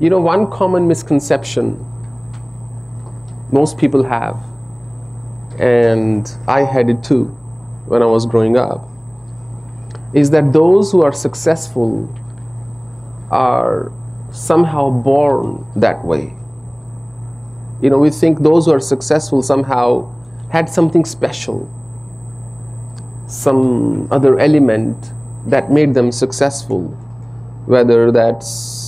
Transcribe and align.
You 0.00 0.10
know, 0.10 0.20
one 0.20 0.50
common 0.50 0.88
misconception 0.88 1.78
most 3.52 3.78
people 3.78 4.02
have, 4.02 4.36
and 5.60 6.28
I 6.48 6.64
had 6.64 6.90
it 6.90 7.04
too 7.04 7.26
when 7.86 8.02
I 8.02 8.06
was 8.06 8.26
growing 8.26 8.56
up, 8.56 8.88
is 10.12 10.30
that 10.30 10.52
those 10.52 10.90
who 10.90 11.02
are 11.02 11.12
successful 11.12 12.12
are 13.30 13.92
somehow 14.32 14.90
born 14.90 15.64
that 15.76 16.04
way. 16.04 16.34
You 17.80 17.90
know, 17.90 17.98
we 17.98 18.10
think 18.10 18.40
those 18.40 18.66
who 18.66 18.72
are 18.72 18.80
successful 18.80 19.42
somehow 19.42 20.12
had 20.50 20.68
something 20.68 21.04
special, 21.04 21.70
some 23.28 24.08
other 24.10 24.40
element 24.40 25.12
that 25.46 25.70
made 25.70 25.94
them 25.94 26.10
successful, 26.10 26.88
whether 27.66 28.10
that's 28.10 28.83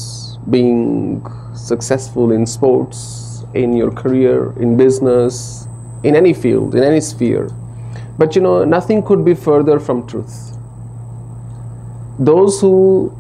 being 0.50 1.24
successful 1.55 2.32
in 2.32 2.46
sports, 2.46 3.45
in 3.54 3.77
your 3.77 3.91
career, 3.91 4.52
in 4.60 4.77
business, 4.77 5.66
in 6.02 6.14
any 6.14 6.32
field, 6.32 6.74
in 6.74 6.82
any 6.82 7.00
sphere. 7.00 7.48
But 8.18 8.34
you 8.37 8.42
know, 8.42 8.64
nothing 8.64 9.02
could 9.02 9.24
be 9.24 9.34
further 9.34 9.78
from 9.78 10.06
truth. 10.06 10.56
Those 12.18 12.60
who 12.60 13.12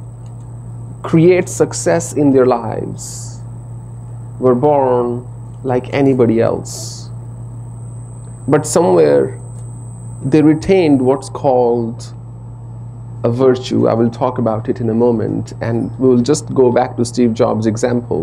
create 1.02 1.48
success 1.48 2.14
in 2.14 2.32
their 2.32 2.46
lives 2.46 3.40
were 4.38 4.54
born 4.54 5.26
like 5.62 5.92
anybody 5.92 6.40
else. 6.40 7.10
But 8.48 8.66
somewhere 8.66 9.40
they 10.24 10.42
retained 10.42 11.00
what's 11.00 11.28
called 11.28 12.12
a 13.26 13.28
virtue. 13.28 13.88
I 13.88 13.94
will 13.94 14.10
talk 14.10 14.38
about 14.38 14.68
it 14.68 14.80
in 14.80 14.88
a 14.88 14.94
moment, 14.94 15.52
and 15.60 15.90
we 15.98 16.08
will 16.08 16.22
just 16.22 16.54
go 16.54 16.70
back 16.70 16.96
to 16.96 17.04
Steve 17.04 17.34
Jobs' 17.34 17.66
example. 17.66 18.22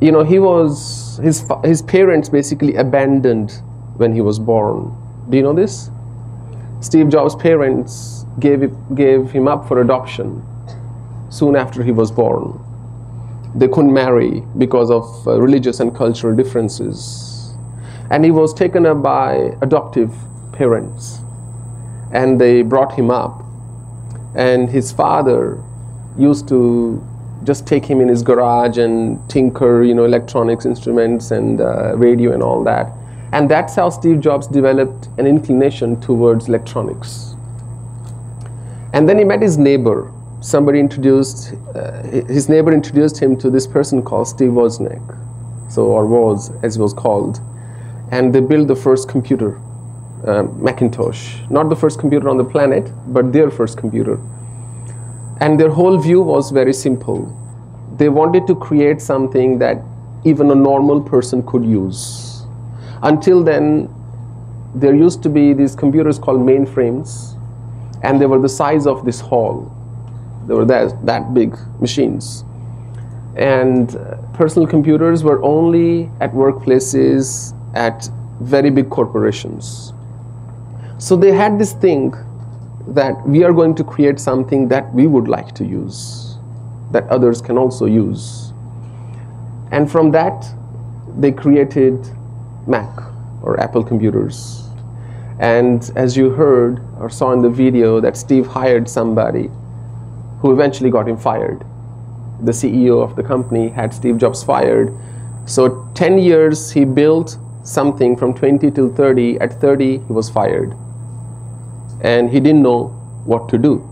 You 0.00 0.10
know, 0.12 0.24
he 0.24 0.38
was 0.40 1.20
his 1.22 1.44
his 1.64 1.82
parents 1.82 2.28
basically 2.28 2.74
abandoned 2.74 3.52
when 3.96 4.12
he 4.12 4.20
was 4.20 4.38
born. 4.38 4.92
Do 5.30 5.36
you 5.36 5.44
know 5.44 5.52
this? 5.52 5.90
Steve 6.80 7.08
Jobs' 7.08 7.36
parents 7.36 8.26
gave 8.40 8.60
gave 8.94 9.30
him 9.30 9.46
up 9.46 9.68
for 9.68 9.80
adoption 9.80 10.42
soon 11.30 11.54
after 11.54 11.84
he 11.84 11.92
was 11.92 12.10
born. 12.10 12.44
They 13.54 13.68
couldn't 13.68 13.92
marry 13.92 14.42
because 14.56 14.90
of 14.90 15.04
uh, 15.26 15.40
religious 15.40 15.80
and 15.80 15.94
cultural 15.94 16.34
differences, 16.34 17.54
and 18.10 18.24
he 18.24 18.32
was 18.32 18.52
taken 18.52 18.84
up 18.84 19.00
by 19.02 19.56
adoptive 19.62 20.12
parents 20.52 21.20
and 22.12 22.40
they 22.40 22.62
brought 22.62 22.94
him 22.94 23.10
up. 23.10 23.42
And 24.34 24.68
his 24.68 24.92
father 24.92 25.62
used 26.18 26.48
to 26.48 27.04
just 27.44 27.66
take 27.66 27.84
him 27.84 28.00
in 28.00 28.08
his 28.08 28.22
garage 28.22 28.78
and 28.78 29.18
tinker, 29.28 29.82
you 29.82 29.94
know, 29.94 30.04
electronics 30.04 30.66
instruments 30.66 31.30
and 31.30 31.60
uh, 31.60 31.96
radio 31.96 32.32
and 32.32 32.42
all 32.42 32.64
that. 32.64 32.92
And 33.32 33.50
that's 33.50 33.74
how 33.74 33.90
Steve 33.90 34.20
Jobs 34.20 34.46
developed 34.46 35.08
an 35.18 35.26
inclination 35.26 36.00
towards 36.00 36.48
electronics. 36.48 37.34
And 38.92 39.08
then 39.08 39.18
he 39.18 39.24
met 39.24 39.42
his 39.42 39.58
neighbor. 39.58 40.10
Somebody 40.40 40.80
introduced, 40.80 41.54
uh, 41.74 42.02
his 42.04 42.48
neighbor 42.48 42.72
introduced 42.72 43.18
him 43.18 43.36
to 43.38 43.50
this 43.50 43.66
person 43.66 44.02
called 44.02 44.28
Steve 44.28 44.50
Wozniak, 44.50 45.02
so 45.70 45.86
or 45.86 46.06
Woz 46.06 46.50
as 46.62 46.76
he 46.76 46.80
was 46.80 46.94
called, 46.94 47.40
and 48.12 48.32
they 48.32 48.40
built 48.40 48.68
the 48.68 48.76
first 48.76 49.08
computer 49.08 49.60
uh, 50.26 50.42
Macintosh. 50.42 51.36
Not 51.50 51.68
the 51.68 51.76
first 51.76 51.98
computer 51.98 52.28
on 52.28 52.36
the 52.36 52.44
planet, 52.44 52.92
but 53.12 53.32
their 53.32 53.50
first 53.50 53.78
computer. 53.78 54.20
And 55.40 55.58
their 55.58 55.70
whole 55.70 55.98
view 55.98 56.20
was 56.20 56.50
very 56.50 56.72
simple. 56.72 57.34
They 57.96 58.08
wanted 58.08 58.46
to 58.48 58.54
create 58.54 59.00
something 59.00 59.58
that 59.58 59.82
even 60.24 60.50
a 60.50 60.54
normal 60.54 61.00
person 61.00 61.46
could 61.46 61.64
use. 61.64 62.42
Until 63.02 63.42
then, 63.42 63.88
there 64.74 64.94
used 64.94 65.22
to 65.22 65.28
be 65.28 65.52
these 65.52 65.74
computers 65.74 66.18
called 66.18 66.40
mainframes, 66.40 67.36
and 68.02 68.20
they 68.20 68.26
were 68.26 68.40
the 68.40 68.48
size 68.48 68.86
of 68.86 69.04
this 69.04 69.20
hall. 69.20 69.72
They 70.46 70.54
were 70.54 70.64
that, 70.64 71.04
that 71.06 71.34
big 71.34 71.56
machines. 71.80 72.44
And 73.36 73.94
uh, 73.94 74.16
personal 74.34 74.66
computers 74.66 75.22
were 75.22 75.42
only 75.42 76.10
at 76.20 76.32
workplaces, 76.32 77.54
at 77.74 78.08
very 78.40 78.70
big 78.70 78.90
corporations. 78.90 79.92
So 81.00 81.14
they 81.14 81.30
had 81.30 81.60
this 81.60 81.74
thing 81.74 82.12
that 82.88 83.24
we 83.24 83.44
are 83.44 83.52
going 83.52 83.76
to 83.76 83.84
create 83.84 84.18
something 84.18 84.66
that 84.66 84.92
we 84.92 85.06
would 85.06 85.28
like 85.28 85.54
to 85.54 85.64
use, 85.64 86.38
that 86.90 87.06
others 87.08 87.40
can 87.40 87.56
also 87.56 87.86
use. 87.86 88.52
And 89.70 89.88
from 89.88 90.10
that, 90.10 90.44
they 91.16 91.30
created 91.30 92.04
Mac 92.66 92.90
or 93.42 93.60
Apple 93.60 93.84
computers. 93.84 94.64
And 95.38 95.88
as 95.94 96.16
you 96.16 96.30
heard 96.30 96.80
or 96.98 97.08
saw 97.08 97.30
in 97.32 97.42
the 97.42 97.50
video, 97.50 98.00
that 98.00 98.16
Steve 98.16 98.48
hired 98.48 98.88
somebody 98.88 99.50
who 100.40 100.52
eventually 100.52 100.90
got 100.90 101.08
him 101.08 101.16
fired. 101.16 101.60
The 102.42 102.52
CEO 102.52 103.04
of 103.04 103.14
the 103.14 103.22
company 103.22 103.68
had 103.68 103.94
Steve 103.94 104.18
Jobs 104.18 104.42
fired. 104.42 104.92
So 105.46 105.88
10 105.94 106.18
years 106.18 106.72
he 106.72 106.84
built 106.84 107.38
something 107.62 108.16
from 108.16 108.34
20 108.34 108.68
till 108.72 108.92
30. 108.92 109.38
At 109.38 109.60
30, 109.60 109.98
he 109.98 110.12
was 110.12 110.28
fired 110.28 110.76
and 112.02 112.30
he 112.30 112.40
didn't 112.40 112.62
know 112.62 112.88
what 113.24 113.48
to 113.50 113.58
do. 113.58 113.84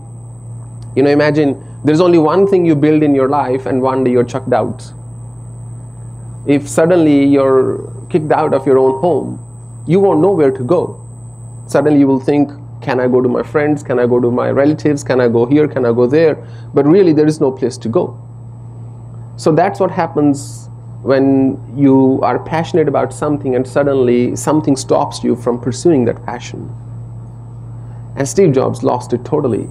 You 0.95 1.03
know, 1.03 1.09
imagine 1.09 1.63
there's 1.83 2.01
only 2.01 2.17
one 2.17 2.47
thing 2.47 2.65
you 2.65 2.75
build 2.75 3.03
in 3.03 3.13
your 3.13 3.29
life, 3.29 3.65
and 3.65 3.81
one 3.81 4.03
day 4.03 4.11
you're 4.11 4.23
chucked 4.23 4.53
out. 4.53 4.91
If 6.45 6.67
suddenly 6.67 7.25
you're 7.25 7.93
kicked 8.09 8.31
out 8.31 8.53
of 8.53 8.65
your 8.65 8.77
own 8.77 8.99
home, 9.01 9.83
you 9.87 9.99
won't 9.99 10.21
know 10.21 10.31
where 10.31 10.51
to 10.51 10.63
go. 10.63 11.03
Suddenly 11.67 11.99
you 11.99 12.07
will 12.07 12.19
think, 12.19 12.51
can 12.81 12.99
I 12.99 13.07
go 13.07 13.21
to 13.21 13.27
my 13.27 13.43
friends? 13.43 13.83
Can 13.83 13.99
I 13.99 14.07
go 14.07 14.19
to 14.19 14.31
my 14.31 14.49
relatives? 14.49 15.03
Can 15.03 15.19
I 15.19 15.27
go 15.27 15.45
here? 15.45 15.67
Can 15.67 15.85
I 15.85 15.91
go 15.91 16.07
there? 16.07 16.35
But 16.73 16.85
really, 16.85 17.13
there 17.13 17.27
is 17.27 17.41
no 17.41 17.51
place 17.51 17.77
to 17.79 17.89
go. 17.89 18.17
So 19.35 19.51
that's 19.51 19.79
what 19.79 19.91
happens 19.91 20.69
when 21.03 21.61
you 21.77 22.19
are 22.23 22.39
passionate 22.39 22.87
about 22.87 23.13
something 23.13 23.55
and 23.55 23.67
suddenly 23.67 24.35
something 24.35 24.75
stops 24.75 25.23
you 25.23 25.35
from 25.35 25.59
pursuing 25.59 26.05
that 26.05 26.25
passion. 26.25 26.73
And 28.17 28.27
Steve 28.27 28.53
Jobs 28.53 28.83
lost 28.83 29.13
it 29.13 29.23
totally. 29.23 29.69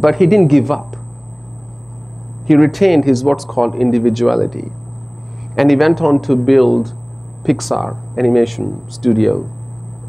But 0.00 0.16
he 0.16 0.26
didn't 0.26 0.48
give 0.48 0.70
up. 0.70 0.96
He 2.46 2.56
retained 2.56 3.04
his 3.04 3.22
what's 3.22 3.44
called 3.44 3.74
individuality. 3.74 4.72
And 5.56 5.70
he 5.70 5.76
went 5.76 6.00
on 6.00 6.22
to 6.22 6.34
build 6.34 6.94
Pixar 7.44 7.96
animation 8.18 8.90
studio 8.90 9.48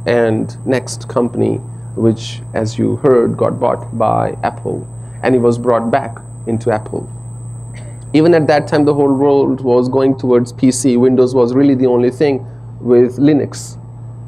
and 0.06 0.47
NeXT 0.66 1.08
company 1.09 1.59
which 1.96 2.41
as 2.53 2.78
you 2.78 2.96
heard 2.97 3.35
got 3.35 3.59
bought 3.59 3.97
by 3.97 4.38
Apple 4.44 4.88
and 5.22 5.35
he 5.35 5.40
was 5.40 5.58
brought 5.58 5.91
back 5.91 6.18
into 6.47 6.72
Apple. 6.72 7.09
Even 8.13 8.34
at 8.34 8.47
that 8.47 8.68
time 8.68 8.85
the 8.85 8.94
whole 8.94 9.13
world 9.13 9.62
was 9.62 9.90
going 9.90 10.18
towards 10.18 10.53
PC. 10.53 10.97
Windows 10.97 11.35
was 11.35 11.53
really 11.53 11.75
the 11.75 11.85
only 11.85 12.09
thing 12.09 12.46
with 12.79 13.18
Linux, 13.18 13.78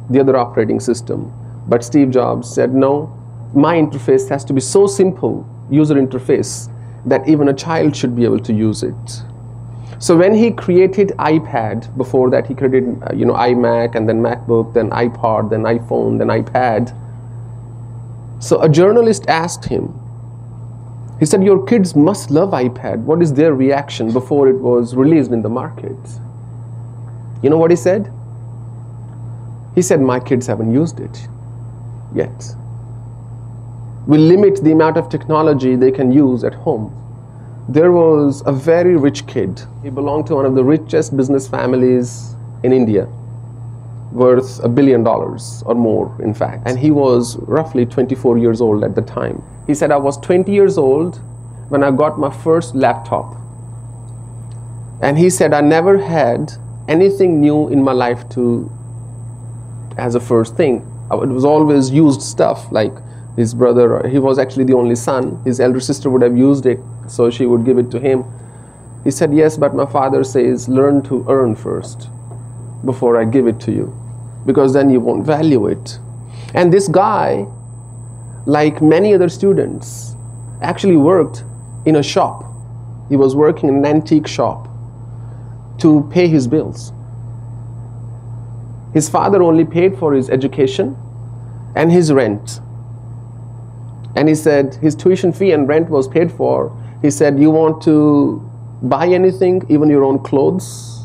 the 0.09 0.19
other 0.19 0.35
operating 0.35 0.79
system. 0.79 1.31
But 1.67 1.83
Steve 1.83 2.11
Jobs 2.11 2.53
said, 2.53 2.73
no, 2.73 3.17
my 3.53 3.75
interface 3.75 4.29
has 4.29 4.45
to 4.45 4.53
be 4.53 4.61
so 4.61 4.87
simple, 4.87 5.45
user 5.69 5.95
interface, 5.95 6.71
that 7.05 7.27
even 7.27 7.49
a 7.49 7.53
child 7.53 7.95
should 7.95 8.15
be 8.15 8.23
able 8.23 8.39
to 8.39 8.53
use 8.53 8.83
it. 8.83 9.23
So 9.99 10.17
when 10.17 10.33
he 10.33 10.51
created 10.51 11.09
iPad, 11.19 11.95
before 11.95 12.29
that 12.31 12.47
he 12.47 12.55
created 12.55 12.97
uh, 13.03 13.13
you 13.13 13.25
know 13.25 13.33
iMac 13.33 13.93
and 13.93 14.09
then 14.09 14.21
MacBook, 14.21 14.73
then 14.73 14.89
iPod, 14.89 15.51
then 15.51 15.63
iPhone, 15.63 16.17
then 16.17 16.27
iPad. 16.29 16.95
So 18.41 18.59
a 18.61 18.69
journalist 18.69 19.27
asked 19.27 19.65
him, 19.65 19.93
he 21.19 21.27
said, 21.27 21.43
Your 21.43 21.63
kids 21.67 21.95
must 21.95 22.31
love 22.31 22.49
iPad. 22.49 23.03
What 23.03 23.21
is 23.21 23.33
their 23.33 23.53
reaction 23.53 24.11
before 24.11 24.47
it 24.47 24.57
was 24.57 24.95
released 24.95 25.31
in 25.31 25.43
the 25.43 25.49
market? 25.49 25.99
You 27.43 27.51
know 27.51 27.57
what 27.57 27.69
he 27.69 27.77
said? 27.77 28.11
He 29.75 29.83
said, 29.83 30.01
My 30.01 30.19
kids 30.19 30.47
haven't 30.47 30.73
used 30.73 30.99
it 30.99 31.27
yet. 32.13 32.55
We 34.07 34.17
limit 34.17 34.63
the 34.63 34.71
amount 34.71 34.97
of 34.97 35.09
technology 35.09 35.75
they 35.75 35.91
can 35.91 36.11
use 36.11 36.43
at 36.43 36.53
home. 36.53 36.97
There 37.69 37.91
was 37.91 38.41
a 38.45 38.51
very 38.51 38.97
rich 38.97 39.27
kid. 39.27 39.61
He 39.83 39.89
belonged 39.89 40.27
to 40.27 40.35
one 40.35 40.45
of 40.45 40.55
the 40.55 40.63
richest 40.63 41.15
business 41.15 41.47
families 41.47 42.35
in 42.63 42.73
India, 42.73 43.05
worth 44.11 44.63
a 44.63 44.67
billion 44.67 45.03
dollars 45.03 45.63
or 45.65 45.75
more, 45.75 46.15
in 46.21 46.33
fact. 46.33 46.63
And 46.67 46.79
he 46.79 46.91
was 46.91 47.37
roughly 47.37 47.85
24 47.85 48.37
years 48.39 48.59
old 48.59 48.83
at 48.83 48.95
the 48.95 49.01
time. 49.01 49.41
He 49.67 49.75
said, 49.75 49.91
I 49.91 49.97
was 49.97 50.17
20 50.17 50.51
years 50.51 50.77
old 50.77 51.21
when 51.69 51.83
I 51.83 51.91
got 51.91 52.19
my 52.19 52.31
first 52.31 52.75
laptop. 52.75 53.37
And 55.01 55.17
he 55.17 55.29
said, 55.29 55.53
I 55.53 55.61
never 55.61 55.97
had 55.97 56.51
anything 56.87 57.39
new 57.39 57.69
in 57.69 57.81
my 57.83 57.93
life 57.93 58.27
to 58.29 58.69
as 59.97 60.15
a 60.15 60.19
first 60.19 60.57
thing. 60.57 60.85
Uh, 61.11 61.21
it 61.21 61.29
was 61.29 61.43
always 61.43 61.89
used 61.89 62.21
stuff 62.21 62.71
like 62.71 62.93
his 63.35 63.53
brother, 63.53 64.07
he 64.07 64.19
was 64.19 64.37
actually 64.37 64.65
the 64.65 64.73
only 64.73 64.95
son. 64.95 65.41
His 65.45 65.59
elder 65.59 65.79
sister 65.79 66.09
would 66.09 66.21
have 66.21 66.37
used 66.37 66.65
it, 66.65 66.79
so 67.07 67.29
she 67.29 67.45
would 67.45 67.65
give 67.65 67.77
it 67.77 67.89
to 67.91 67.99
him. 67.99 68.25
He 69.03 69.11
said, 69.11 69.33
Yes, 69.33 69.57
but 69.57 69.73
my 69.73 69.85
father 69.85 70.23
says, 70.23 70.67
learn 70.67 71.01
to 71.03 71.25
earn 71.29 71.55
first 71.55 72.09
before 72.85 73.19
I 73.19 73.25
give 73.25 73.47
it 73.47 73.59
to 73.61 73.71
you, 73.71 73.95
because 74.45 74.73
then 74.73 74.89
you 74.89 74.99
won't 74.99 75.25
value 75.25 75.67
it. 75.67 75.97
And 76.53 76.73
this 76.73 76.87
guy, 76.87 77.45
like 78.45 78.81
many 78.81 79.13
other 79.13 79.29
students, 79.29 80.15
actually 80.61 80.97
worked 80.97 81.43
in 81.85 81.95
a 81.95 82.03
shop. 82.03 82.45
He 83.07 83.15
was 83.15 83.35
working 83.35 83.69
in 83.69 83.75
an 83.77 83.85
antique 83.85 84.27
shop 84.27 84.67
to 85.79 86.07
pay 86.11 86.27
his 86.27 86.47
bills. 86.47 86.91
His 88.93 89.07
father 89.07 89.41
only 89.41 89.63
paid 89.63 89.97
for 89.97 90.13
his 90.13 90.29
education 90.29 90.97
and 91.75 91.91
his 91.91 92.11
rent. 92.11 92.59
And 94.15 94.27
he 94.27 94.35
said 94.35 94.75
his 94.75 94.95
tuition 94.95 95.31
fee 95.31 95.51
and 95.51 95.67
rent 95.67 95.89
was 95.89 96.07
paid 96.07 96.31
for. 96.31 96.75
He 97.01 97.09
said, 97.09 97.39
You 97.39 97.49
want 97.49 97.81
to 97.83 98.47
buy 98.83 99.07
anything, 99.07 99.65
even 99.69 99.89
your 99.89 100.03
own 100.03 100.19
clothes? 100.19 100.97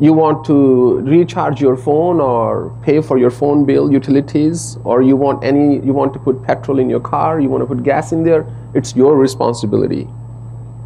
You 0.00 0.12
want 0.12 0.44
to 0.46 1.00
recharge 1.00 1.60
your 1.60 1.76
phone 1.76 2.20
or 2.20 2.76
pay 2.82 3.00
for 3.00 3.16
your 3.16 3.30
phone 3.30 3.64
bill, 3.64 3.92
utilities, 3.92 4.76
or 4.82 5.02
you 5.02 5.14
want 5.14 5.44
any 5.44 5.78
you 5.86 5.92
want 5.92 6.12
to 6.14 6.18
put 6.18 6.42
petrol 6.42 6.80
in 6.80 6.90
your 6.90 7.00
car, 7.00 7.40
you 7.40 7.48
want 7.48 7.62
to 7.62 7.66
put 7.66 7.84
gas 7.84 8.10
in 8.10 8.24
there, 8.24 8.44
it's 8.74 8.96
your 8.96 9.16
responsibility. 9.16 10.08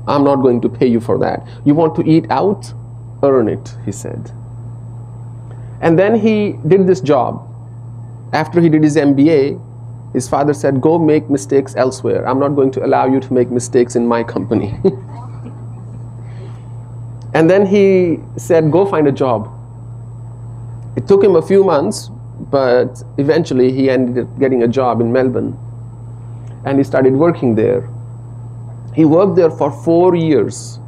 I'm 0.06 0.25
not 0.25 0.37
going 0.37 0.60
to 0.60 0.69
pay 0.69 0.87
you 0.87 1.00
for 1.00 1.19
that. 1.19 1.46
You 1.64 1.75
want 1.75 1.94
to 1.96 2.06
eat 2.06 2.31
out, 2.31 2.72
earn 3.22 3.49
it, 3.49 3.76
he 3.87 3.93
said. 3.93 4.31
And 5.81 5.99
then 5.99 6.14
he 6.14 6.58
did 6.66 6.87
this 6.87 7.00
job. 7.00 7.48
After 8.33 8.61
he 8.61 8.69
did 8.69 8.83
his 8.83 8.97
MBA, 8.97 9.59
his 10.13 10.29
father 10.29 10.55
said, 10.55 10.81
Go 10.81 10.99
make 10.99 11.31
mistakes 11.31 11.75
elsewhere. 11.77 12.27
I'm 12.29 12.39
not 12.39 12.51
going 12.51 12.71
to 12.73 12.85
allow 12.85 13.07
you 13.07 13.21
to 13.21 13.33
make 13.33 13.51
mistakes 13.51 13.97
in 13.97 14.07
my 14.07 14.23
company. 14.23 14.79
and 17.35 17.49
then 17.51 17.67
he 17.67 18.19
said, 18.37 18.71
Go 18.71 18.87
find 18.87 19.07
a 19.07 19.13
job. 19.13 19.55
It 20.97 21.07
took 21.07 21.23
him 21.23 21.37
a 21.37 21.43
few 21.43 21.63
months, 21.65 22.11
but 22.51 23.03
eventually 23.19 23.73
he 23.73 23.89
ended 23.91 24.25
up 24.25 24.39
getting 24.39 24.63
a 24.63 24.69
job 24.69 25.01
in 25.01 25.13
Melbourne. 25.13 25.57
And 26.65 26.79
he 26.79 26.85
started 26.85 27.13
working 27.13 27.55
there. 27.55 27.89
He 28.95 29.05
worked 29.05 29.37
there 29.37 29.51
for 29.51 29.71
four 29.71 30.15
years. 30.17 30.81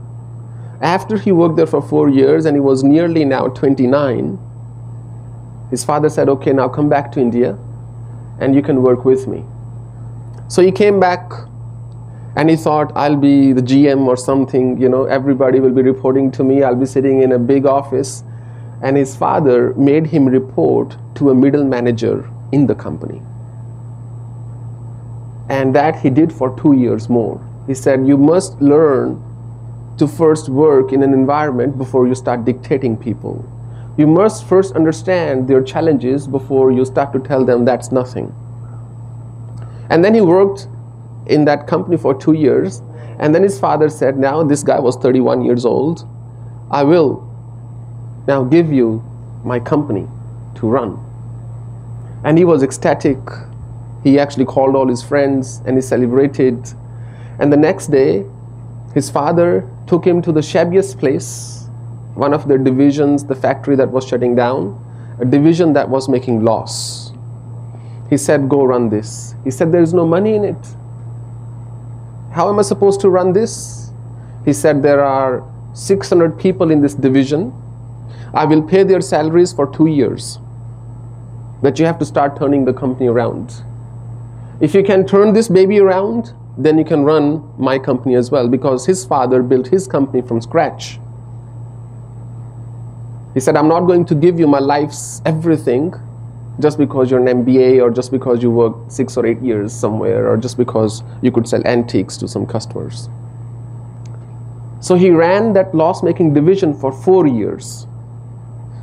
After 0.81 1.17
he 1.19 1.31
worked 1.31 1.57
there 1.57 1.67
for 1.67 1.83
four 1.83 2.09
years 2.09 2.47
and 2.47 2.57
he 2.57 2.61
was 2.61 2.83
nearly 2.83 3.25
now 3.25 3.49
29, 3.49 4.39
his 5.71 5.85
father 5.85 6.09
said, 6.09 6.29
Okay, 6.29 6.53
now 6.53 6.69
come 6.69 6.89
back 6.89 7.13
to 7.13 7.21
India 7.21 7.57
and 8.41 8.55
you 8.55 8.63
can 8.63 8.83
work 8.83 9.05
with 9.05 9.27
me. 9.27 9.45
So 10.49 10.63
he 10.63 10.73
came 10.73 10.99
back 10.99 11.31
and 12.37 12.51
he 12.51 12.57
thought, 12.57 12.93
I'll 12.97 13.17
be 13.17 13.53
the 13.53 13.61
GM 13.61 14.07
or 14.07 14.17
something, 14.17 14.81
you 14.81 14.89
know, 14.89 15.05
everybody 15.05 15.61
will 15.61 15.73
be 15.73 15.83
reporting 15.83 16.31
to 16.33 16.45
me, 16.45 16.63
I'll 16.63 16.77
be 16.77 16.87
sitting 16.87 17.23
in 17.23 17.33
a 17.33 17.39
big 17.39 17.67
office. 17.67 18.25
And 18.83 18.97
his 18.97 19.15
father 19.15 19.75
made 19.75 20.07
him 20.07 20.27
report 20.27 20.97
to 21.17 21.31
a 21.31 21.35
middle 21.35 21.65
manager 21.65 22.29
in 22.51 22.67
the 22.67 22.75
company. 22.75 23.21
And 25.51 25.75
that 25.75 26.01
he 26.01 26.09
did 26.09 26.33
for 26.33 26.59
two 26.59 26.73
years 26.73 27.09
more. 27.09 27.47
He 27.67 27.75
said, 27.75 28.07
You 28.07 28.17
must 28.17 28.61
learn 28.63 29.23
to 29.99 30.09
first 30.09 30.49
work 30.49 30.93
in 30.93 31.03
an 31.03 31.13
environment 31.13 31.77
before 31.77 32.07
you 32.09 32.15
start 32.15 32.47
dictating 32.47 32.97
people 32.97 33.45
you 33.97 34.07
must 34.07 34.47
first 34.47 34.75
understand 34.75 35.49
their 35.49 35.63
challenges 35.63 36.27
before 36.27 36.71
you 36.71 36.85
start 36.85 37.13
to 37.13 37.19
tell 37.19 37.45
them 37.45 37.65
that's 37.65 37.93
nothing. 37.93 38.35
And 39.91 40.05
then 40.05 40.15
he 40.15 40.21
worked 40.21 40.69
in 41.27 41.45
that 41.47 41.67
company 41.67 41.97
for 41.97 42.15
two 42.15 42.33
years. 42.33 42.81
And 43.19 43.35
then 43.35 43.43
his 43.43 43.59
father 43.59 43.89
said, 43.89 44.17
Now 44.17 44.43
this 44.43 44.63
guy 44.63 44.79
was 44.79 44.97
31 44.97 45.45
years 45.45 45.65
old. 45.65 46.07
I 46.71 46.85
will 46.85 47.27
now 48.27 48.45
give 48.45 48.73
you 48.73 49.03
my 49.45 49.59
company 49.59 50.07
to 50.57 50.67
run. 50.69 50.99
And 52.25 52.39
he 52.39 52.45
was 52.45 52.63
ecstatic. 52.63 53.19
He 54.05 54.19
actually 54.19 54.45
called 54.45 54.77
all 54.77 54.89
his 54.89 55.03
friends 55.03 55.61
and 55.67 55.77
he 55.77 55.83
celebrated. 55.83 56.73
And 57.39 57.53
the 57.53 57.57
next 57.57 57.89
day, 57.89 58.25
his 58.95 59.11
father 59.11 59.69
took 59.87 60.07
him 60.07 60.23
to 60.23 60.33
the 60.33 60.41
shabbiest 60.41 60.99
place 60.99 61.60
one 62.15 62.35
of 62.35 62.49
the 62.49 62.59
divisions, 62.59 63.25
the 63.25 63.35
factory 63.35 63.77
that 63.77 63.91
was 63.91 64.07
shutting 64.07 64.35
down, 64.35 64.79
a 65.21 65.25
division 65.25 65.73
that 65.75 65.89
was 65.89 66.09
making 66.09 66.45
loss. 66.45 67.13
He 68.09 68.17
said, 68.17 68.49
Go 68.49 68.65
run 68.65 68.89
this. 68.89 69.35
He 69.45 69.51
said, 69.51 69.71
There 69.71 69.83
is 69.83 69.95
no 69.95 70.07
money 70.07 70.35
in 70.35 70.45
it. 70.45 70.67
How 72.33 72.49
am 72.49 72.59
I 72.59 72.63
supposed 72.63 73.01
to 73.03 73.11
run 73.11 73.33
this? 73.33 73.91
He 74.45 74.53
said, 74.53 74.83
There 74.83 75.05
are 75.05 75.45
600 75.75 76.39
people 76.39 76.71
in 76.71 76.81
this 76.81 76.95
division. 76.95 77.53
I 78.35 78.45
will 78.45 78.63
pay 78.63 78.83
their 78.83 79.01
salaries 79.01 79.53
for 79.53 79.67
two 79.73 79.87
years. 79.87 80.39
But 81.63 81.79
you 81.79 81.87
have 81.87 81.99
to 81.99 82.05
start 82.05 82.37
turning 82.39 82.65
the 82.65 82.73
company 82.73 83.09
around. 83.09 83.63
If 84.61 84.75
you 84.75 84.83
can 84.83 85.07
turn 85.07 85.33
this 85.33 85.49
baby 85.49 85.79
around, 85.79 86.33
then 86.59 86.79
you 86.79 86.85
can 86.85 87.05
run 87.05 87.43
my 87.59 87.79
company 87.79 88.15
as 88.15 88.31
well 88.31 88.49
because 88.49 88.85
his 88.87 89.05
father 89.05 89.43
built 89.43 89.67
his 89.69 89.87
company 89.87 90.21
from 90.23 90.41
scratch. 90.41 90.99
He 93.35 93.41
said, 93.41 93.57
I'm 93.57 93.69
not 93.69 93.81
going 93.81 94.05
to 94.07 94.15
give 94.15 94.41
you 94.41 94.47
my 94.47 94.59
life's 94.59 95.23
everything 95.25 95.95
just 96.61 96.79
because 96.79 97.11
you're 97.11 97.27
an 97.27 97.45
MBA 97.45 97.81
or 97.81 97.91
just 97.91 98.11
because 98.11 98.43
you 98.43 98.51
work 98.51 98.75
six 98.89 99.17
or 99.17 99.25
eight 99.25 99.41
years 99.41 99.73
somewhere 99.73 100.29
or 100.29 100.37
just 100.37 100.57
because 100.57 101.03
you 101.23 101.31
could 101.31 101.49
sell 101.49 101.65
antiques 101.67 102.17
to 102.19 102.29
some 102.29 102.47
customers. 102.47 103.09
So 104.81 104.95
he 104.95 105.11
ran 105.11 105.53
that 105.53 105.75
loss 105.75 106.03
making 106.03 106.35
division 106.35 106.75
for 106.75 106.91
four 106.91 107.27
years. 107.27 107.87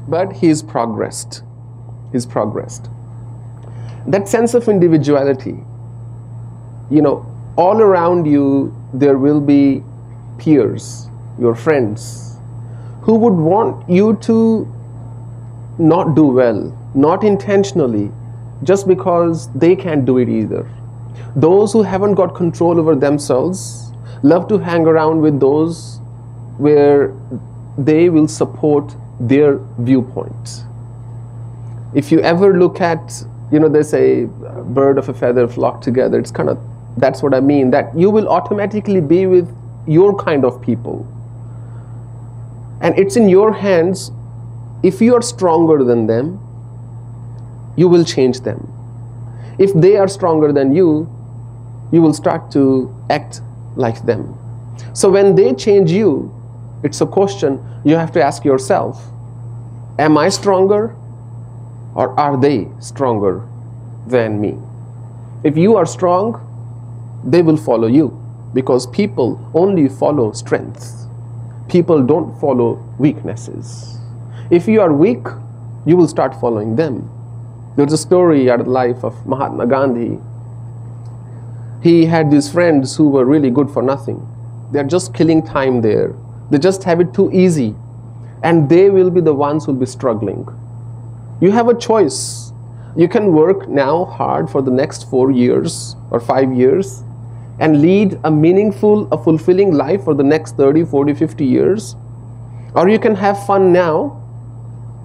But 0.08 0.32
he's 0.32 0.64
progressed. 0.64 1.44
He's 2.12 2.26
progressed. 2.26 2.90
That 4.08 4.28
sense 4.28 4.54
of 4.54 4.70
individuality, 4.70 5.60
you 6.90 7.02
know, 7.02 7.26
all 7.58 7.82
around 7.82 8.26
you, 8.26 8.74
there 8.94 9.18
will 9.18 9.42
be 9.42 9.84
peers, 10.38 11.10
your 11.38 11.56
friends, 11.56 12.27
who 13.08 13.16
would 13.16 13.38
want 13.50 13.90
you 13.90 14.18
to 14.18 14.68
not 15.80 16.14
do 16.14 16.26
well, 16.26 16.78
not 16.94 17.24
intentionally, 17.24 18.12
just 18.64 18.86
because 18.86 19.50
they 19.54 19.78
can't 19.78 20.04
do 20.04 20.18
it 20.18 20.28
either. 20.28 20.70
Those 21.34 21.72
who 21.72 21.84
haven't 21.84 22.16
got 22.16 22.36
control 22.36 22.78
over 22.78 22.96
themselves 22.96 23.94
love 24.24 24.50
to 24.50 24.58
hang 24.58 24.86
around 24.86 25.22
with 25.22 25.40
those 25.40 26.02
where 26.58 27.14
they 27.78 28.10
will 28.10 28.28
support 28.28 28.94
their 29.22 29.58
viewpoint. 29.80 30.64
If 31.96 32.12
you 32.12 32.20
ever 32.20 32.58
look 32.60 32.82
at, 32.82 33.24
you 33.54 33.60
know, 33.62 33.70
they 33.70 33.84
say 33.84 34.26
bird 34.26 34.98
of 34.98 35.08
a 35.08 35.14
feather 35.14 35.48
flock 35.48 35.80
together, 35.82 36.20
it's 36.20 36.32
kind 36.32 36.50
of, 36.50 36.60
that's 36.98 37.24
what 37.24 37.34
I 37.34 37.40
mean, 37.40 37.72
that 37.72 37.98
you 37.98 38.10
will 38.10 38.28
automatically 38.28 39.00
be 39.00 39.28
with 39.28 39.50
your 39.88 40.14
kind 40.14 40.44
of 40.44 40.62
people 40.62 41.08
and 42.82 42.98
it's 42.98 43.16
in 43.16 43.30
your 43.30 43.54
hands. 43.54 44.12
If 44.84 45.02
you 45.02 45.16
are 45.16 45.22
stronger 45.22 45.84
than 45.84 46.08
them, 46.08 46.40
you 47.76 47.88
will 47.88 48.04
change 48.04 48.42
them. 48.42 48.72
If 49.58 49.74
they 49.74 49.98
are 49.98 50.08
stronger 50.08 50.54
than 50.54 50.76
you, 50.76 51.10
you 51.92 52.02
will 52.02 52.14
start 52.14 52.52
to 52.52 52.94
act 53.10 53.42
like 53.76 54.06
them. 54.06 54.38
So 54.94 55.10
when 55.10 55.36
they 55.36 55.54
change 55.54 55.92
you, 55.92 56.34
it's 56.84 57.02
a 57.02 57.08
question 57.08 57.60
you 57.84 57.96
have 57.96 58.12
to 58.12 58.24
ask 58.24 58.46
yourself 58.46 59.04
Am 59.98 60.18
I 60.18 60.30
stronger 60.30 60.96
or 61.96 62.18
are 62.20 62.38
they 62.38 62.68
stronger 62.80 63.48
than 64.06 64.40
me? 64.40 64.56
If 65.44 65.58
you 65.58 65.76
are 65.76 65.86
strong, 65.86 66.44
they 67.26 67.42
will 67.42 67.58
follow 67.58 67.88
you 67.88 68.10
because 68.54 68.86
people 68.88 69.50
only 69.56 69.90
follow 69.90 70.32
strength 70.34 71.07
people 71.70 72.04
don't 72.04 72.40
follow 72.40 72.76
weaknesses. 72.98 73.98
If 74.50 74.68
you 74.68 74.82
are 74.82 74.94
weak, 74.94 75.26
you 75.86 75.98
will 75.98 76.08
start 76.08 76.40
following 76.40 76.76
them. 76.76 77.10
There's 77.76 77.94
a 77.94 77.98
story 77.98 78.50
out 78.50 78.60
of 78.60 78.66
the 78.66 78.72
life 78.72 79.04
of 79.04 79.26
Mahatma 79.26 79.68
Gandhi. 79.68 80.20
He 81.84 82.06
had 82.06 82.32
these 82.32 82.52
friends 82.52 82.96
who 82.96 83.10
were 83.10 83.26
really 83.26 83.50
good 83.50 83.70
for 83.70 83.84
nothing. 83.84 84.28
They're 84.72 84.84
just 84.84 85.14
killing 85.14 85.46
time 85.46 85.82
there. 85.82 86.16
They 86.50 86.58
just 86.58 86.84
have 86.84 87.00
it 87.00 87.14
too 87.14 87.32
easy. 87.32 87.76
And 88.44 88.70
they 88.70 88.90
will 88.90 89.10
be 89.10 89.22
the 89.22 89.34
ones 89.34 89.66
who 89.66 89.74
will 89.74 89.80
be 89.80 89.86
struggling. 89.86 90.48
You 91.40 91.52
have 91.52 91.68
a 91.68 91.78
choice. 91.78 92.52
You 92.96 93.08
can 93.08 93.34
work 93.34 93.70
now 93.70 94.06
hard 94.06 94.50
for 94.50 94.62
the 94.62 94.72
next 94.72 95.10
four 95.10 95.32
years 95.32 95.96
or 96.10 96.20
five 96.20 96.52
years, 96.54 97.04
and 97.60 97.82
lead 97.82 98.20
a 98.24 98.32
meaningful, 98.32 99.08
a 99.12 99.18
fulfilling 99.22 99.74
life 99.74 100.04
for 100.04 100.14
the 100.14 100.24
next 100.24 100.58
30, 100.58 100.86
40, 100.86 101.14
50 101.14 101.46
years. 101.46 101.96
Or 102.76 102.88
you 102.90 103.00
can 103.00 103.16
have 103.16 103.46
fun 103.46 103.74
now, 103.74 104.24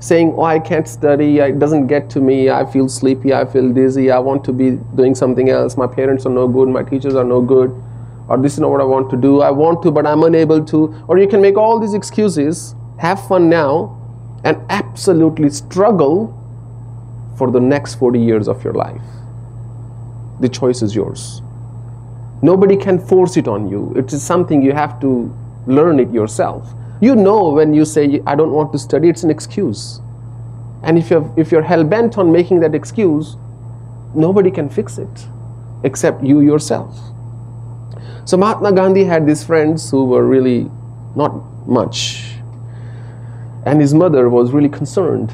saying, 0.01 0.35
Oh, 0.37 0.43
I 0.43 0.59
can't 0.59 0.87
study, 0.87 1.39
it 1.39 1.59
doesn't 1.59 1.87
get 1.87 2.11
to 2.11 2.21
me, 2.21 2.51
I 2.51 2.67
feel 2.71 2.89
sleepy, 2.89 3.33
I 3.33 3.45
feel 3.45 3.73
dizzy, 3.73 4.11
I 4.11 4.19
want 4.19 4.45
to 4.45 4.53
be 4.53 4.73
doing 4.97 5.15
something 5.15 5.49
else, 5.49 5.77
my 5.77 5.87
parents 5.87 6.27
are 6.27 6.33
no 6.33 6.49
good, 6.49 6.69
my 6.69 6.83
teachers 6.83 7.15
are 7.15 7.25
no 7.25 7.41
good, 7.41 7.71
or 8.29 8.37
this 8.39 8.55
is 8.55 8.61
not 8.61 8.71
what 8.71 8.81
I 8.81 8.85
want 8.85 9.11
to 9.11 9.17
do, 9.17 9.41
I 9.41 9.51
want 9.51 9.83
to, 9.85 9.91
but 9.91 10.07
I'm 10.07 10.23
unable 10.25 10.65
to. 10.67 11.05
Or 11.09 11.19
you 11.19 11.29
can 11.29 11.41
make 11.41 11.57
all 11.57 11.79
these 11.79 11.95
excuses, 11.95 12.75
have 12.99 13.27
fun 13.29 13.49
now, 13.49 13.99
and 14.45 14.59
absolutely 14.69 15.51
struggle 15.51 16.39
for 17.39 17.51
the 17.51 17.61
next 17.61 17.95
40 17.95 18.21
years 18.21 18.49
of 18.49 18.63
your 18.65 18.75
life. 18.75 19.03
The 20.41 20.49
choice 20.49 20.83
is 20.83 20.95
yours. 20.95 21.43
Nobody 22.43 22.77
can 22.77 22.99
force 22.99 23.37
it 23.37 23.47
on 23.47 23.69
you. 23.69 23.93
It 23.97 24.13
is 24.13 24.23
something 24.23 24.63
you 24.63 24.73
have 24.73 25.01
to 25.01 25.33
learn 25.67 26.01
it 26.01 26.11
yourself. 26.11 26.75
You 27.01 27.15
know 27.15 27.51
when 27.51 27.73
you 27.73 27.85
say, 27.85 28.21
I 28.27 28.35
don't 28.35 28.53
want 28.53 28.73
to 28.73 28.79
study, 28.79 29.09
it's 29.09 29.23
an 29.23 29.31
excuse. 29.31 30.01
And 30.83 30.99
if 30.99 31.11
you're, 31.11 31.33
if 31.37 31.53
you're 31.53 31.63
hell 31.63 31.85
bent 31.85 32.19
on 32.19 32.33
making 32.33 32.61
that 32.61 32.75
excuse, 32.75 33.37
nobody 34.15 34.51
can 34.51 34.69
fix 34.69 34.99
it 34.99 35.29
except 35.85 36.23
you 36.25 36.41
yourself. 36.41 36.99
So 38.25 38.37
Mahatma 38.37 38.73
Gandhi 38.73 39.05
had 39.05 39.27
these 39.27 39.45
friends 39.45 39.91
who 39.91 40.05
were 40.05 40.27
really 40.27 40.71
not 41.17 41.33
much. 41.69 42.35
And 43.67 43.81
his 43.81 43.95
mother 43.95 44.29
was 44.29 44.53
really 44.53 44.69
concerned. 44.69 45.33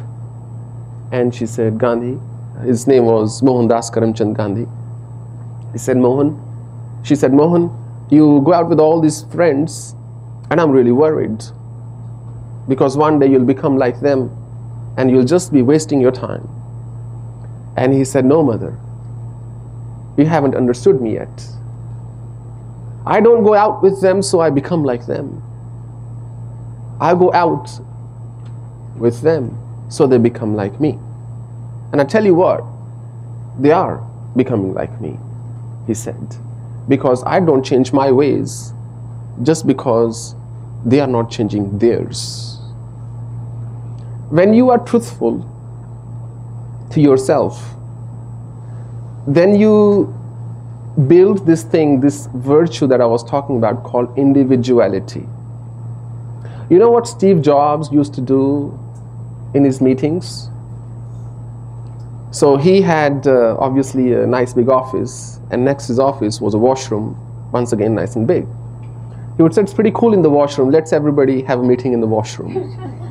And 1.12 1.34
she 1.34 1.46
said, 1.46 1.78
Gandhi, 1.78 2.18
his 2.64 2.86
name 2.86 3.04
was 3.06 3.42
Mohandas 3.42 3.90
Karamchand 3.90 4.36
Gandhi. 4.36 4.66
He 5.72 5.78
said, 5.78 5.96
Mohan, 5.96 6.47
she 7.02 7.14
said, 7.14 7.32
Mohan, 7.32 7.70
you 8.10 8.42
go 8.44 8.52
out 8.52 8.68
with 8.68 8.80
all 8.80 9.00
these 9.00 9.24
friends, 9.24 9.94
and 10.50 10.60
I'm 10.60 10.70
really 10.70 10.92
worried 10.92 11.42
because 12.68 12.96
one 12.96 13.18
day 13.18 13.26
you'll 13.26 13.44
become 13.44 13.76
like 13.76 14.00
them 14.00 14.30
and 14.96 15.10
you'll 15.10 15.24
just 15.24 15.52
be 15.52 15.62
wasting 15.62 16.00
your 16.00 16.12
time. 16.12 16.46
And 17.76 17.94
he 17.94 18.04
said, 18.04 18.24
No, 18.24 18.42
mother, 18.42 18.78
you 20.16 20.26
haven't 20.26 20.54
understood 20.54 21.00
me 21.00 21.14
yet. 21.14 21.48
I 23.06 23.20
don't 23.20 23.42
go 23.42 23.54
out 23.54 23.82
with 23.82 24.00
them 24.02 24.22
so 24.22 24.40
I 24.40 24.50
become 24.50 24.84
like 24.84 25.06
them. 25.06 25.42
I 27.00 27.14
go 27.14 27.32
out 27.32 27.70
with 28.96 29.22
them 29.22 29.56
so 29.88 30.06
they 30.06 30.18
become 30.18 30.54
like 30.54 30.80
me. 30.80 30.98
And 31.92 32.00
I 32.00 32.04
tell 32.04 32.24
you 32.24 32.34
what, 32.34 32.64
they 33.58 33.70
are 33.70 34.04
becoming 34.36 34.74
like 34.74 35.00
me, 35.00 35.18
he 35.86 35.94
said, 35.94 36.36
because 36.88 37.22
I 37.24 37.40
don't 37.40 37.64
change 37.64 37.92
my 37.92 38.10
ways 38.10 38.72
just 39.42 39.66
because 39.66 40.34
they 40.84 41.00
are 41.00 41.06
not 41.06 41.30
changing 41.30 41.78
theirs 41.78 42.58
when 44.30 44.52
you 44.52 44.68
are 44.68 44.78
truthful 44.78 45.40
to 46.90 47.00
yourself, 47.00 47.74
then 49.26 49.58
you 49.58 50.14
build 51.06 51.46
this 51.46 51.62
thing, 51.62 52.00
this 52.00 52.26
virtue 52.34 52.86
that 52.88 53.00
I 53.00 53.06
was 53.06 53.24
talking 53.24 53.56
about 53.56 53.84
called 53.84 54.16
individuality. 54.18 55.26
You 56.68 56.78
know 56.78 56.90
what 56.90 57.06
Steve 57.06 57.40
Jobs 57.40 57.90
used 57.90 58.12
to 58.14 58.20
do 58.20 58.78
in 59.54 59.64
his 59.64 59.80
meetings? 59.80 60.50
So 62.30 62.56
he 62.56 62.82
had 62.82 63.26
uh, 63.26 63.56
obviously 63.58 64.12
a 64.12 64.26
nice 64.26 64.52
big 64.52 64.68
office, 64.68 65.40
and 65.50 65.64
next 65.64 65.86
to 65.86 65.92
his 65.92 65.98
office 65.98 66.40
was 66.40 66.54
a 66.54 66.58
washroom, 66.58 67.16
once 67.52 67.72
again 67.72 67.94
nice 67.94 68.16
and 68.16 68.26
big. 68.26 68.46
He 69.36 69.42
would 69.42 69.54
say, 69.54 69.62
It's 69.62 69.72
pretty 69.72 69.92
cool 69.94 70.12
in 70.12 70.22
the 70.22 70.30
washroom, 70.30 70.70
let's 70.70 70.92
everybody 70.92 71.42
have 71.42 71.60
a 71.60 71.62
meeting 71.62 71.92
in 71.92 72.00
the 72.00 72.06
washroom. 72.06 72.74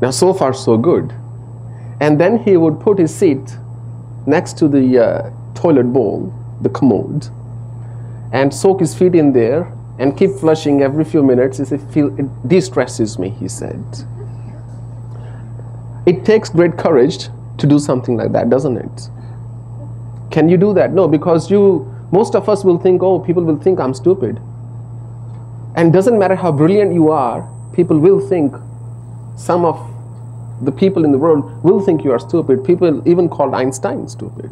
Now, 0.00 0.10
so 0.10 0.34
far, 0.34 0.52
so 0.52 0.76
good. 0.76 1.14
And 2.00 2.20
then 2.20 2.38
he 2.38 2.56
would 2.58 2.80
put 2.80 2.98
his 2.98 3.14
seat 3.14 3.56
next 4.26 4.58
to 4.58 4.68
the 4.68 4.98
uh, 4.98 5.30
toilet 5.54 5.84
bowl, 5.84 6.34
the 6.60 6.68
commode, 6.68 7.28
and 8.32 8.52
soak 8.52 8.80
his 8.80 8.94
feet 8.94 9.14
in 9.14 9.32
there 9.32 9.72
and 9.98 10.16
keep 10.16 10.32
flushing 10.32 10.82
every 10.82 11.04
few 11.04 11.22
minutes 11.22 11.60
as 11.60 11.72
it 11.72 11.80
feel 11.90 12.14
it 12.18 12.48
de-stresses 12.48 13.18
me, 13.18 13.30
he 13.30 13.48
said. 13.48 13.82
It 16.06 16.24
takes 16.24 16.48
great 16.48 16.76
courage 16.78 17.28
to 17.58 17.66
do 17.66 17.78
something 17.78 18.16
like 18.16 18.32
that, 18.32 18.48
doesn't 18.48 18.76
it? 18.76 19.10
Can 20.30 20.48
you 20.48 20.56
do 20.56 20.72
that? 20.74 20.92
No, 20.92 21.08
because 21.08 21.50
you 21.50 21.92
most 22.12 22.34
of 22.34 22.48
us 22.48 22.64
will 22.64 22.78
think, 22.78 23.02
oh, 23.02 23.18
people 23.18 23.42
will 23.44 23.56
think 23.56 23.80
I'm 23.80 23.92
stupid. 23.92 24.40
And 25.74 25.92
doesn't 25.92 26.18
matter 26.18 26.36
how 26.36 26.52
brilliant 26.52 26.94
you 26.94 27.10
are, 27.10 27.48
people 27.72 27.98
will 27.98 28.20
think 28.20 28.54
some 29.36 29.64
of 29.64 29.76
the 30.62 30.72
people 30.72 31.04
in 31.04 31.12
the 31.12 31.18
world 31.18 31.62
will 31.62 31.80
think 31.80 32.04
you 32.04 32.12
are 32.12 32.18
stupid. 32.18 32.64
People 32.64 33.06
even 33.06 33.28
called 33.28 33.54
Einstein 33.54 34.08
stupid. 34.08 34.50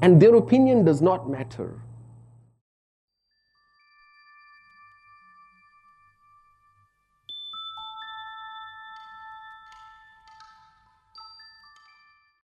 And 0.00 0.22
their 0.22 0.34
opinion 0.36 0.84
does 0.84 1.02
not 1.02 1.28
matter. 1.28 1.80